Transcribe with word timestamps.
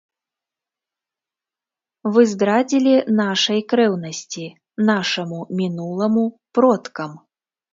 Вы 2.15 2.21
здрадзілі 2.31 2.95
нашай 3.21 3.59
крэўнасці, 3.75 4.45
нашаму 4.91 5.39
мінуламу, 5.61 6.23
продкам! 6.61 7.11